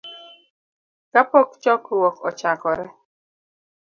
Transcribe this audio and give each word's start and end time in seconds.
kapok 1.11 1.49
chokruok 1.63 2.15
ochakore. 2.27 2.85